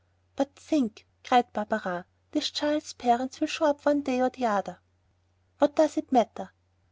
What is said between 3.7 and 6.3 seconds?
one day or the other." "What does that